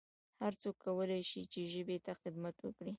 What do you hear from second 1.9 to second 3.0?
ته خدمت وکړي